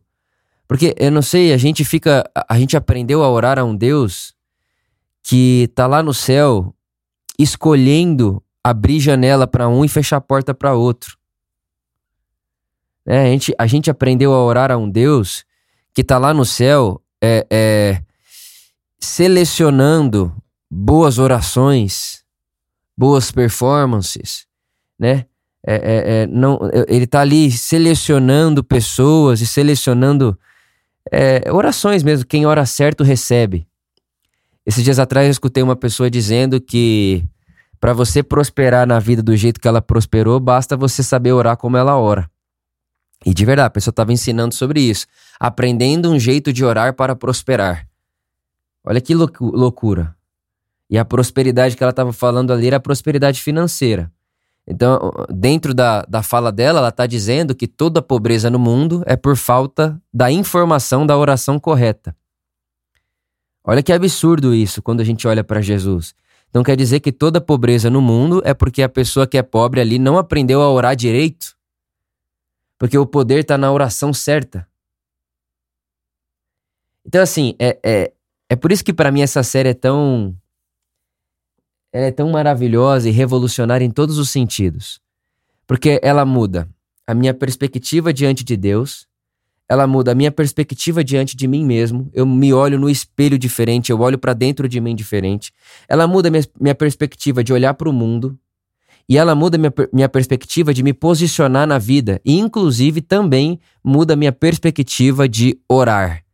Porque 0.68 0.95
eu 0.99 1.11
não 1.11 1.23
sei, 1.23 1.52
a 1.52 1.56
gente 1.56 1.83
fica, 1.83 2.28
a 2.47 2.59
gente 2.59 2.76
aprendeu 2.76 3.23
a 3.23 3.30
orar 3.30 3.59
a 3.59 3.64
um 3.64 3.75
Deus 3.75 4.35
que 5.23 5.71
tá 5.75 5.87
lá 5.87 6.02
no 6.02 6.12
céu 6.12 6.75
escolhendo 7.38 8.42
abrir 8.68 8.99
janela 8.99 9.46
para 9.46 9.68
um 9.68 9.85
e 9.85 9.88
fechar 9.88 10.16
a 10.16 10.20
porta 10.20 10.52
para 10.52 10.75
outro. 10.75 11.16
É, 13.06 13.20
a, 13.20 13.26
gente, 13.26 13.54
a 13.56 13.66
gente 13.68 13.88
aprendeu 13.88 14.35
a 14.35 14.44
orar 14.44 14.73
a 14.73 14.76
um 14.76 14.90
Deus 14.90 15.44
que 15.94 16.02
tá 16.02 16.18
lá 16.18 16.35
no 16.35 16.44
céu 16.44 17.00
é, 17.23 17.46
é, 17.49 18.02
selecionando 18.99 20.35
boas 20.68 21.16
orações, 21.20 22.25
boas 22.96 23.30
performances, 23.30 24.49
né? 24.99 25.26
É, 25.64 25.75
é, 25.75 26.23
é 26.23 26.26
não, 26.26 26.58
ele 26.88 27.06
tá 27.06 27.20
ali 27.20 27.52
selecionando 27.52 28.64
pessoas 28.64 29.40
e 29.40 29.46
selecionando 29.46 30.37
é, 31.12 31.52
orações 31.52 32.02
mesmo. 32.02 32.26
Quem 32.26 32.46
ora 32.46 32.66
certo 32.66 33.04
recebe. 33.04 33.64
Esses 34.66 34.82
dias 34.82 34.99
atrás 34.99 35.26
eu 35.26 35.30
escutei 35.30 35.62
uma 35.62 35.76
pessoa 35.76 36.11
dizendo 36.11 36.61
que 36.61 37.25
para 37.80 37.92
você 37.92 38.23
prosperar 38.23 38.87
na 38.87 38.99
vida 38.99 39.23
do 39.23 39.37
jeito 39.37 39.61
que 39.61 39.68
ela 39.68 39.83
prosperou, 39.83 40.40
basta 40.40 40.76
você 40.76 41.02
saber 41.02 41.33
orar 41.33 41.56
como 41.56 41.76
ela 41.76 41.97
ora. 41.97 42.30
E 43.25 43.33
de 43.35 43.45
verdade, 43.45 43.66
a 43.66 43.71
pessoa 43.71 43.92
estava 43.92 44.12
ensinando 44.12 44.54
sobre 44.54 44.80
isso, 44.80 45.06
aprendendo 45.38 46.11
um 46.11 46.18
jeito 46.18 46.52
de 46.52 46.64
orar 46.64 46.95
para 46.95 47.16
prosperar. 47.16 47.87
Olha 48.85 49.00
que 49.00 49.14
loucura. 49.14 50.14
E 50.88 50.97
a 50.97 51.04
prosperidade 51.04 51.76
que 51.76 51.83
ela 51.83 51.90
estava 51.90 52.12
falando 52.12 52.52
ali 52.52 52.68
era 52.68 52.76
a 52.76 52.80
prosperidade 52.80 53.42
financeira. 53.42 54.12
Então, 54.66 55.12
dentro 55.28 55.73
da, 55.73 56.02
da 56.02 56.23
fala 56.23 56.50
dela, 56.50 56.80
ela 56.80 56.88
está 56.88 57.06
dizendo 57.06 57.54
que 57.54 57.68
toda 57.68 58.02
pobreza 58.02 58.50
no 58.50 58.59
mundo 58.59 59.02
é 59.06 59.16
por 59.16 59.37
falta 59.37 60.00
da 60.12 60.30
informação 60.30 61.06
da 61.06 61.16
oração 61.16 61.59
correta. 61.59 62.14
Olha 63.64 63.83
que 63.83 63.92
absurdo 63.92 64.54
isso 64.54 64.80
quando 64.80 65.00
a 65.00 65.04
gente 65.04 65.26
olha 65.26 65.42
para 65.42 65.61
Jesus. 65.61 66.14
Então 66.56 66.64
quer 66.64 66.75
dizer 66.75 67.00
que 67.00 67.12
toda 67.12 67.38
pobreza 67.38 67.90
no 67.90 68.00
mundo 68.00 68.40
é 68.42 68.54
porque 68.54 68.82
a 68.82 68.88
pessoa 68.88 69.26
que 69.26 69.36
é 69.36 69.42
pobre 69.42 69.78
ali 69.78 69.98
não 69.98 70.16
aprendeu 70.16 70.62
a 70.62 70.72
orar 70.72 70.96
direito? 70.96 71.54
Porque 72.78 72.96
o 72.96 73.04
poder 73.04 73.40
está 73.40 73.58
na 73.58 73.70
oração 73.70 74.10
certa. 74.10 74.66
Então, 77.04 77.20
assim, 77.20 77.54
é, 77.58 77.78
é, 77.84 78.12
é 78.48 78.56
por 78.56 78.72
isso 78.72 78.82
que 78.82 78.94
para 78.94 79.12
mim 79.12 79.20
essa 79.20 79.42
série 79.42 79.68
é 79.68 79.75
tão. 79.75 80.34
é 81.92 82.10
tão 82.10 82.30
maravilhosa 82.30 83.06
e 83.06 83.12
revolucionária 83.12 83.84
em 83.84 83.90
todos 83.90 84.16
os 84.16 84.30
sentidos. 84.30 84.98
Porque 85.66 86.00
ela 86.02 86.25
muda 86.25 86.66
a 87.06 87.12
minha 87.12 87.34
perspectiva 87.34 88.14
diante 88.14 88.42
de 88.42 88.56
Deus, 88.56 89.06
ela 89.68 89.87
muda 89.87 90.12
a 90.12 90.14
minha 90.14 90.30
perspectiva 90.30 91.02
diante 91.02 91.37
de 91.37 91.49
mim 91.49 91.64
mesmo. 91.64 92.08
Eu 92.12 92.25
me 92.25 92.52
olho 92.52 92.78
no 92.78 92.88
espelho 92.88 93.38
diferente, 93.38 93.90
eu 93.90 94.00
olho 94.00 94.18
para 94.18 94.32
dentro 94.32 94.68
de 94.68 94.80
mim 94.80 94.94
diferente. 94.94 95.52
Ela 95.88 96.06
muda 96.06 96.30
minha, 96.30 96.44
minha 96.61 96.75
perspectiva 96.75 97.42
de 97.42 97.52
olhar 97.52 97.75
para 97.75 97.88
o 97.88 97.92
mundo. 97.92 98.38
E 99.08 99.18
ela 99.18 99.35
muda 99.35 99.58
minha, 99.58 99.73
minha 99.92 100.08
perspectiva 100.08 100.73
de 100.73 100.82
me 100.82 100.92
posicionar 100.92 101.66
na 101.66 101.78
vida. 101.78 102.20
E, 102.25 102.38
inclusive, 102.38 103.00
também 103.00 103.61
muda 103.82 104.16
minha 104.16 104.32
perspectiva 104.32 105.28
de 105.28 105.61
orar. 105.68 106.25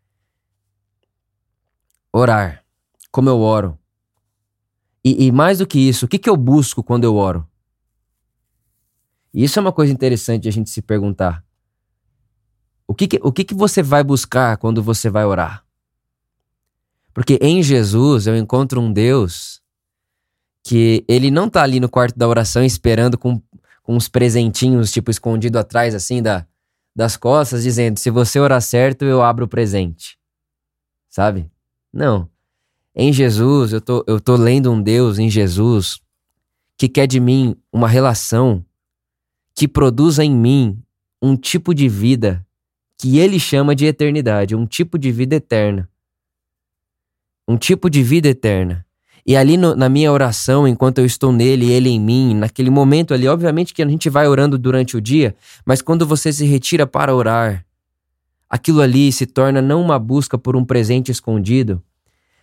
Orar. 2.12 2.62
Como 3.11 3.29
eu 3.29 3.41
oro. 3.41 3.79
E, 5.05 5.27
e 5.27 5.33
mais 5.33 5.59
do 5.59 5.67
que 5.67 5.79
isso, 5.79 6.05
o 6.07 6.09
que, 6.09 6.19
que 6.19 6.31
eu 6.31 6.37
busco 6.37 6.83
quando 6.83 7.05
eu 7.05 7.17
oro? 7.17 7.47
E 9.35 9.43
isso 9.43 9.59
é 9.59 9.62
uma 9.62 9.73
coisa 9.73 9.93
interessante 9.93 10.49
a 10.49 10.53
gente 10.53 10.71
se 10.71 10.81
perguntar. 10.81 11.45
O 12.87 12.95
que, 12.95 13.07
que, 13.07 13.21
o 13.23 13.33
que, 13.33 13.45
que 13.45 13.55
você 13.55 13.83
vai 13.83 14.03
buscar 14.03 14.57
quando 14.57 14.83
você 14.83 15.09
vai 15.09 15.25
orar? 15.25 15.65
Porque 17.15 17.39
em 17.41 17.62
Jesus 17.62 18.27
eu 18.27 18.37
encontro 18.37 18.81
um 18.81 18.93
Deus 18.93 19.61
que 20.62 21.05
ele 21.09 21.31
não 21.31 21.49
tá 21.49 21.62
ali 21.62 21.81
no 21.81 21.89
quarto 21.89 22.19
da 22.19 22.29
oração 22.29 22.65
esperando 22.65 23.19
com, 23.19 23.41
com 23.83 23.97
uns 23.97 24.09
presentinhos, 24.09 24.93
tipo, 24.93 25.11
escondido 25.11 25.59
atrás, 25.59 25.95
assim, 25.95 26.23
da, 26.23 26.47
das 26.95 27.17
costas, 27.17 27.65
dizendo: 27.65 27.99
se 27.99 28.11
você 28.11 28.39
orar 28.39 28.62
certo, 28.62 29.05
eu 29.05 29.23
abro 29.23 29.45
o 29.45 29.49
presente. 29.49 30.19
Sabe? 31.11 31.51
Não. 31.93 32.29
Em 32.95 33.12
Jesus, 33.12 33.73
eu 33.73 33.81
tô, 33.81 34.05
eu 34.07 34.21
tô 34.21 34.37
lendo 34.37 34.71
um 34.71 34.81
Deus 34.81 35.19
em 35.19 35.29
Jesus 35.29 36.01
que 36.77 36.89
quer 36.89 37.07
de 37.07 37.21
mim 37.21 37.57
uma 37.73 37.89
relação 37.89 38.65
que 39.55 39.67
produza 39.69 40.25
em 40.25 40.35
mim 40.35 40.83
um 41.21 41.37
tipo 41.37 41.75
de 41.75 41.89
vida 41.89 42.45
que 42.99 43.19
ele 43.19 43.39
chama 43.39 43.75
de 43.75 43.87
eternidade, 43.87 44.55
um 44.55 44.67
tipo 44.67 44.99
de 44.99 45.11
vida 45.11 45.37
eterna. 45.37 45.89
Um 47.49 47.57
tipo 47.57 47.91
de 47.91 48.03
vida 48.03 48.29
eterna. 48.29 48.87
E 49.25 49.37
ali 49.37 49.57
no, 49.57 49.77
na 49.77 49.89
minha 49.89 50.11
oração, 50.11 50.67
enquanto 50.67 50.99
eu 50.99 51.07
estou 51.07 51.33
nele, 51.33 51.71
ele 51.71 51.89
em 51.89 52.01
mim, 52.01 52.35
naquele 52.35 52.71
momento 52.71 53.15
ali, 53.15 53.29
obviamente 53.29 53.73
que 53.73 53.83
a 53.83 53.89
gente 53.89 54.11
vai 54.11 54.27
orando 54.27 54.59
durante 54.59 54.97
o 54.97 55.01
dia, 55.01 55.35
mas 55.65 55.81
quando 55.81 56.05
você 56.05 56.33
se 56.33 56.45
retira 56.45 56.87
para 56.87 57.15
orar, 57.15 57.65
aquilo 58.51 58.81
ali 58.81 59.13
se 59.13 59.25
torna 59.27 59.63
não 59.63 59.81
uma 59.81 59.99
busca 59.99 60.37
por 60.37 60.57
um 60.57 60.65
presente 60.65 61.13
escondido, 61.13 61.81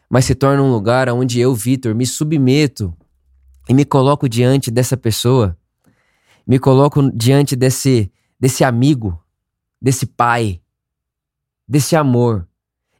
mas 0.09 0.25
se 0.25 0.33
torna 0.33 0.63
um 0.63 0.71
lugar 0.71 1.09
onde 1.09 1.39
eu, 1.39 1.53
Vitor, 1.53 1.93
me 1.93 2.05
submeto 2.05 2.93
e 3.67 3.73
me 3.73 3.83
coloco 3.83 4.27
diante 4.29 4.71
dessa 4.71 4.95
pessoa, 4.95 5.57
me 6.47 6.57
coloco 6.57 7.11
diante 7.11 7.55
desse, 7.55 8.09
desse 8.39 8.63
amigo, 8.63 9.21
desse 9.81 10.05
pai, 10.05 10.61
desse 11.67 11.95
amor, 11.95 12.47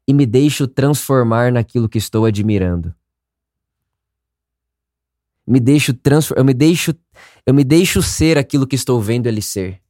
e 0.07 0.13
me 0.13 0.25
deixo 0.25 0.67
transformar 0.67 1.51
naquilo 1.51 1.89
que 1.89 1.97
estou 1.97 2.25
admirando 2.25 2.93
me 5.49 5.59
deixo 5.59 5.95
transformar, 5.95 6.41
eu 6.41 6.45
me 6.45 6.53
deixo, 6.53 6.93
eu 7.43 7.53
me 7.55 7.63
deixo 7.63 8.03
ser 8.03 8.37
aquilo 8.37 8.67
que 8.67 8.75
estou 8.75 9.01
vendo 9.01 9.25
ele 9.25 9.41
ser. 9.41 9.81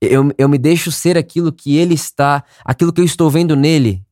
Eu, 0.00 0.32
eu 0.36 0.48
me 0.48 0.58
deixo 0.58 0.90
ser 0.90 1.16
aquilo 1.16 1.52
que 1.52 1.76
ele 1.76 1.94
está, 1.94 2.44
aquilo 2.64 2.92
que 2.92 3.00
eu 3.00 3.04
estou 3.04 3.30
vendo 3.30 3.54
nele, 3.54 4.04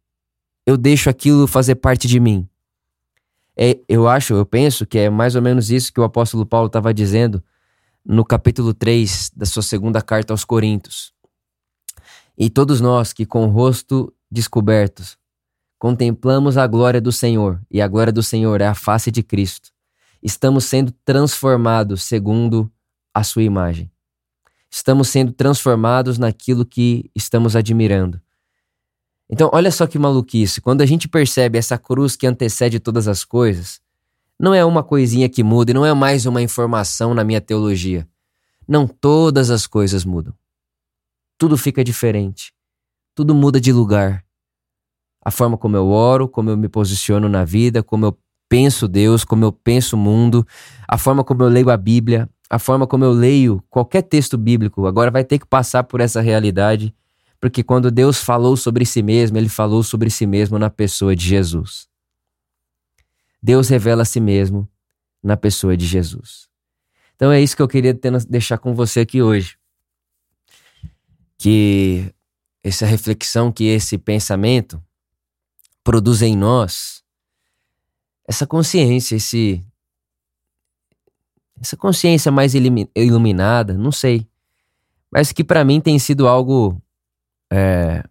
eu 0.65 0.77
deixo 0.77 1.11
aquilo 1.11 1.49
fazer 1.49 1.75
parte 1.75 2.07
de 2.07 2.21
mim. 2.21 2.49
É, 3.57 3.81
eu 3.89 4.07
acho, 4.07 4.35
eu 4.35 4.47
penso 4.47 4.87
que 4.87 4.97
é 4.97 5.11
mais 5.11 5.35
ou 5.35 5.43
menos 5.43 5.73
isso 5.73 5.93
que 5.93 6.01
o 6.01 6.05
apóstolo 6.05 6.47
Paulo 6.47 6.69
estava 6.69 6.95
dizendo 6.95 7.43
no 8.05 8.25
capítulo 8.25 8.73
3 8.73 9.33
da 9.37 9.47
sua 9.47 9.63
segunda 9.63 10.01
carta 10.03 10.33
aos 10.33 10.45
Coríntios. 10.45 11.13
E 12.37 12.49
todos 12.49 12.81
nós 12.81 13.13
que 13.13 13.27
com 13.27 13.45
o 13.47 13.51
rosto 13.51 14.13
descobertos 14.31 15.19
contemplamos 15.79 16.57
a 16.57 16.67
glória 16.67 17.01
do 17.01 17.11
Senhor, 17.11 17.61
e 17.71 17.81
a 17.81 17.89
glória 17.89 18.13
do 18.13 18.23
Senhor 18.23 18.61
é 18.61 18.67
a 18.67 18.75
face 18.75 19.11
de 19.11 19.23
Cristo 19.23 19.71
estamos 20.23 20.65
sendo 20.65 20.93
transformados 21.05 22.03
segundo 22.03 22.71
a 23.15 23.25
sua 23.25 23.43
imagem. 23.43 23.91
Estamos 24.71 25.09
sendo 25.09 25.33
transformados 25.33 26.19
naquilo 26.19 26.65
que 26.65 27.11
estamos 27.15 27.57
admirando. 27.57 28.21
Então, 29.29 29.51
olha 29.53 29.71
só 29.71 29.87
que 29.87 29.99
maluquice. 29.99 30.61
Quando 30.61 30.83
a 30.83 30.87
gente 30.87 31.09
percebe 31.09 31.59
essa 31.59 31.79
cruz 31.79 32.17
que 32.17 32.27
antecede 32.27 32.79
todas 32.79 33.09
as 33.09 33.25
coisas, 33.25 33.81
não 34.41 34.55
é 34.55 34.65
uma 34.65 34.83
coisinha 34.83 35.29
que 35.29 35.43
muda 35.43 35.71
e 35.71 35.75
não 35.75 35.85
é 35.85 35.93
mais 35.93 36.25
uma 36.25 36.41
informação 36.41 37.13
na 37.13 37.23
minha 37.23 37.43
teologia. 37.43 38.09
Não 38.67 38.87
todas 38.87 39.51
as 39.51 39.67
coisas 39.67 40.03
mudam. 40.03 40.33
Tudo 41.37 41.59
fica 41.59 41.85
diferente. 41.85 42.51
Tudo 43.15 43.35
muda 43.35 43.61
de 43.61 43.71
lugar. 43.71 44.25
A 45.23 45.31
forma 45.31 45.59
como 45.59 45.77
eu 45.77 45.89
oro, 45.89 46.27
como 46.27 46.49
eu 46.49 46.57
me 46.57 46.71
posiciono 46.71 47.29
na 47.29 47.45
vida, 47.45 47.83
como 47.83 48.07
eu 48.07 48.19
penso 48.49 48.89
Deus, 48.89 49.25
como 49.25 49.45
eu 49.45 49.53
penso 49.53 49.95
o 49.95 49.99
mundo, 49.99 50.47
a 50.89 50.97
forma 50.97 51.23
como 51.23 51.43
eu 51.43 51.49
leio 51.51 51.69
a 51.69 51.77
Bíblia, 51.77 52.27
a 52.49 52.59
forma 52.59 52.87
como 52.87 53.05
eu 53.05 53.13
leio 53.13 53.63
qualquer 53.69 54.01
texto 54.01 54.39
bíblico, 54.39 54.87
agora 54.87 55.11
vai 55.11 55.23
ter 55.23 55.39
que 55.39 55.47
passar 55.47 55.85
por 55.85 56.01
essa 56.01 56.23
realidade, 56.23 56.95
porque 57.39 57.63
quando 57.63 57.91
Deus 57.91 58.23
falou 58.23 58.57
sobre 58.57 58.87
si 58.87 59.03
mesmo, 59.03 59.37
ele 59.37 59.51
falou 59.51 59.83
sobre 59.83 60.09
si 60.09 60.25
mesmo 60.27 60.59
na 60.59 60.71
pessoa 60.71 61.15
de 61.15 61.27
Jesus. 61.27 61.90
Deus 63.43 63.69
revela 63.69 64.03
a 64.03 64.05
si 64.05 64.21
mesmo 64.21 64.69
na 65.23 65.37
pessoa 65.37 65.77
de 65.77 65.87
Jesus. 65.87 66.49
Então 67.17 67.31
é 67.31 67.41
isso 67.41 67.57
que 67.57 67.63
eu 67.63 67.69
queria 67.69 67.99
deixar 68.29 68.59
com 68.59 68.75
você 68.75 69.01
aqui 69.01 69.21
hoje. 69.21 69.59
Que 71.37 72.15
essa 72.63 72.87
reflexão, 72.87 73.51
que 73.51 73.65
esse 73.65 73.99
pensamento 73.99 74.83
produz 75.83 76.23
em 76.23 76.37
nós 76.37 77.03
essa 78.31 78.47
consciência, 78.47 79.17
esse 79.17 79.65
essa 81.61 81.77
consciência 81.77 82.31
mais 82.31 82.55
iluminada, 82.55 83.75
não 83.75 83.93
sei, 83.93 84.27
mas 85.11 85.33
que 85.33 85.45
para 85.45 85.65
mim 85.65 85.81
tem 85.81 85.99
sido 85.99 86.27
algo 86.29 86.81
é, 87.53 88.03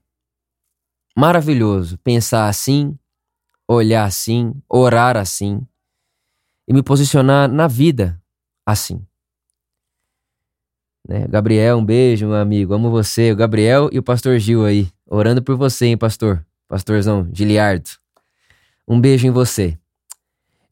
maravilhoso 1.16 1.98
pensar 2.00 2.50
assim, 2.50 2.99
olhar 3.76 4.06
assim, 4.06 4.54
orar 4.68 5.16
assim 5.16 5.62
e 6.68 6.74
me 6.74 6.82
posicionar 6.82 7.48
na 7.48 7.68
vida 7.68 8.20
assim. 8.66 9.06
Né? 11.08 11.28
Gabriel, 11.28 11.78
um 11.78 11.86
beijo, 11.86 12.28
meu 12.28 12.36
amigo, 12.36 12.74
amo 12.74 12.90
você. 12.90 13.32
O 13.32 13.36
Gabriel 13.36 13.90
e 13.92 14.00
o 14.00 14.04
pastor 14.04 14.38
Gil 14.40 14.66
aí, 14.66 14.90
orando 15.06 15.42
por 15.42 15.56
você, 15.56 15.86
hein, 15.86 15.98
pastor? 15.98 16.46
Pastorzão 16.68 17.28
Giliardo. 17.32 17.90
Um 18.88 19.00
beijo 19.00 19.28
em 19.28 19.32
você. 19.32 19.78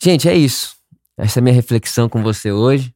Gente, 0.01 0.27
é 0.27 0.35
isso. 0.35 0.75
Essa 1.15 1.39
é 1.39 1.41
a 1.41 1.43
minha 1.43 1.55
reflexão 1.55 2.09
com 2.09 2.21
você 2.21 2.51
hoje. 2.51 2.93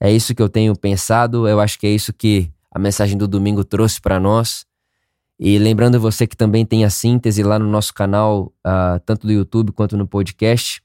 É 0.00 0.10
isso 0.12 0.34
que 0.34 0.42
eu 0.42 0.48
tenho 0.48 0.76
pensado. 0.76 1.48
Eu 1.48 1.60
acho 1.60 1.78
que 1.78 1.86
é 1.86 1.90
isso 1.90 2.12
que 2.12 2.50
a 2.70 2.78
mensagem 2.78 3.16
do 3.16 3.26
domingo 3.26 3.64
trouxe 3.64 4.00
para 4.00 4.20
nós. 4.20 4.66
E 5.38 5.56
lembrando 5.58 6.00
você 6.00 6.26
que 6.26 6.36
também 6.36 6.66
tem 6.66 6.84
a 6.84 6.90
síntese 6.90 7.42
lá 7.44 7.58
no 7.58 7.68
nosso 7.68 7.94
canal, 7.94 8.52
uh, 8.66 8.98
tanto 9.06 9.26
do 9.26 9.32
YouTube 9.32 9.70
quanto 9.70 9.96
no 9.96 10.06
podcast, 10.06 10.82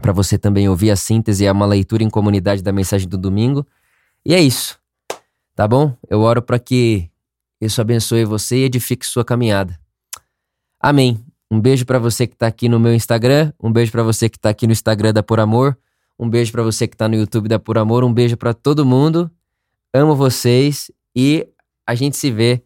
para 0.00 0.12
você 0.12 0.38
também 0.38 0.68
ouvir 0.68 0.90
a 0.90 0.96
síntese, 0.96 1.44
é 1.44 1.52
uma 1.52 1.66
leitura 1.66 2.02
em 2.02 2.08
comunidade 2.08 2.62
da 2.62 2.72
mensagem 2.72 3.08
do 3.08 3.18
domingo. 3.18 3.66
E 4.24 4.34
é 4.34 4.40
isso, 4.40 4.78
tá 5.54 5.68
bom? 5.68 5.94
Eu 6.08 6.20
oro 6.20 6.40
para 6.40 6.58
que 6.58 7.10
isso 7.60 7.80
abençoe 7.80 8.24
você 8.24 8.58
e 8.58 8.64
edifique 8.64 9.06
sua 9.06 9.24
caminhada. 9.24 9.78
Amém. 10.80 11.22
Um 11.50 11.60
beijo 11.60 11.86
para 11.86 11.98
você 11.98 12.26
que 12.26 12.34
tá 12.34 12.46
aqui 12.46 12.68
no 12.68 12.80
meu 12.80 12.94
Instagram, 12.94 13.52
um 13.62 13.72
beijo 13.72 13.92
para 13.92 14.02
você 14.02 14.28
que 14.28 14.38
tá 14.38 14.50
aqui 14.50 14.66
no 14.66 14.72
Instagram 14.72 15.12
da 15.12 15.22
Por 15.22 15.38
Amor, 15.38 15.78
um 16.18 16.28
beijo 16.28 16.50
para 16.50 16.62
você 16.62 16.88
que 16.88 16.96
tá 16.96 17.08
no 17.08 17.14
YouTube 17.14 17.48
da 17.48 17.58
Por 17.58 17.78
Amor, 17.78 18.04
um 18.04 18.12
beijo 18.12 18.36
para 18.36 18.52
todo 18.52 18.84
mundo. 18.84 19.30
Amo 19.94 20.16
vocês 20.16 20.90
e 21.14 21.46
a 21.86 21.94
gente 21.94 22.16
se 22.16 22.30
vê 22.30 22.62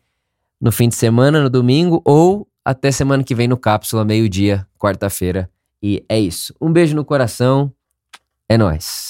no 0.61 0.71
fim 0.71 0.89
de 0.89 0.95
semana, 0.95 1.43
no 1.43 1.51
domingo 1.51 2.03
ou 2.05 2.47
até 2.65 2.91
semana 2.91 3.25
que 3.25 3.35
vem 3.35 3.49
no 3.49 3.57
Cápsula, 3.57 4.05
meio-dia, 4.05 4.67
quarta-feira. 4.79 5.51
E 5.83 6.05
é 6.09 6.21
isso. 6.21 6.55
Um 6.61 6.73
beijo 6.73 6.95
no 6.95 7.05
coração. 7.05 7.73
É 8.49 8.59
nós. 8.59 9.10